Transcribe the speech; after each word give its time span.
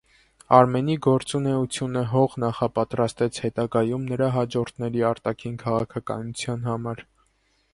Արամեի 0.59 0.93
գործունեությունը 1.07 2.03
հող 2.13 2.37
նախապատրաստեց 2.43 3.41
հետագայում 3.43 4.09
նրա 4.13 4.31
հաջորդների 4.39 5.05
արտաքին 5.11 5.61
քաղաքականության 5.67 6.67
համար։ 6.73 7.05